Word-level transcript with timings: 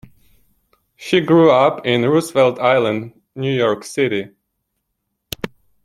She 0.95 1.19
grew 1.21 1.51
up 1.51 1.85
in 1.85 2.01
Roosevelt 2.01 2.57
Island, 2.57 3.21
New 3.35 3.53
York 3.55 3.83
City. 3.83 4.31